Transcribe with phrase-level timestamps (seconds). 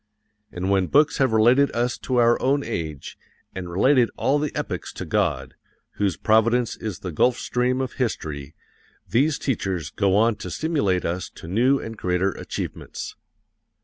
[0.51, 3.19] And when books have related us to our own age,
[3.53, 5.53] and related all the epochs to God,
[5.97, 8.55] whose providence is the gulf stream of history,
[9.07, 13.15] these teachers go on to stimulate us to new and greater achievements.